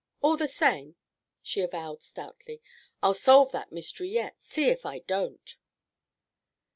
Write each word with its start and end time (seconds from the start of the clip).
All 0.19 0.35
the 0.35 0.47
same," 0.47 0.95
she 1.43 1.61
avowed 1.61 2.01
stoutly, 2.01 2.59
"I'll 3.03 3.13
solve 3.13 3.51
that 3.51 3.71
mystery 3.71 4.09
yet. 4.09 4.35
See 4.41 4.63
if 4.67 4.83
I 4.83 4.97
don't." 5.01 5.55